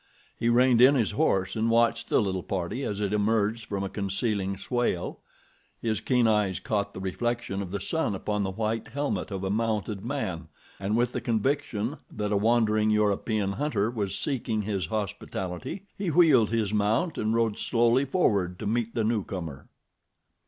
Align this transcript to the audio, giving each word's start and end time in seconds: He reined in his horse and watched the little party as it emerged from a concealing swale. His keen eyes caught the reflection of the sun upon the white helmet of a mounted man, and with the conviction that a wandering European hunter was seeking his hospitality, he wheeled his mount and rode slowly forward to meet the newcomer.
He 0.35 0.49
reined 0.49 0.81
in 0.81 0.95
his 0.95 1.11
horse 1.11 1.55
and 1.55 1.69
watched 1.69 2.09
the 2.09 2.19
little 2.23 2.41
party 2.41 2.83
as 2.83 3.01
it 3.01 3.13
emerged 3.13 3.65
from 3.67 3.83
a 3.83 3.87
concealing 3.87 4.57
swale. 4.57 5.19
His 5.79 6.01
keen 6.01 6.25
eyes 6.25 6.59
caught 6.59 6.95
the 6.95 6.99
reflection 6.99 7.61
of 7.61 7.69
the 7.69 7.79
sun 7.79 8.15
upon 8.15 8.41
the 8.41 8.49
white 8.49 8.87
helmet 8.87 9.29
of 9.29 9.43
a 9.43 9.51
mounted 9.51 10.03
man, 10.03 10.47
and 10.79 10.97
with 10.97 11.11
the 11.11 11.21
conviction 11.21 11.97
that 12.09 12.31
a 12.31 12.35
wandering 12.35 12.89
European 12.89 13.51
hunter 13.51 13.91
was 13.91 14.17
seeking 14.17 14.63
his 14.63 14.87
hospitality, 14.87 15.85
he 15.95 16.09
wheeled 16.09 16.49
his 16.49 16.73
mount 16.73 17.19
and 17.19 17.35
rode 17.35 17.59
slowly 17.59 18.03
forward 18.03 18.57
to 18.57 18.65
meet 18.65 18.95
the 18.95 19.03
newcomer. 19.03 19.67